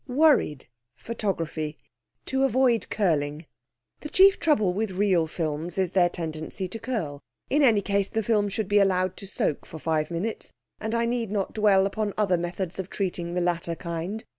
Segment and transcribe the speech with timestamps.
[0.07, 1.77] 'Worried (Photography).
[2.25, 3.45] To avoid curling.
[3.99, 7.21] The chief trouble with reel films is their tendency to curl.
[7.51, 11.05] In any case the film should be allowed to soak for five minutes, and I
[11.05, 14.25] need not dwell upon other methods of treating the latter kind.